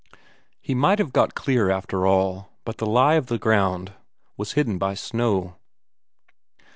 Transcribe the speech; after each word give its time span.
He 0.59 0.73
might 0.73 0.97
have 0.97 1.13
got 1.13 1.35
clear 1.35 1.69
after 1.69 2.07
all, 2.07 2.49
but 2.65 2.77
the 2.79 2.87
lie 2.87 3.13
of 3.13 3.27
the 3.27 3.37
ground 3.37 3.93
was 4.35 4.53
hidden 4.53 4.79
by 4.79 4.95
snow. 4.95 5.57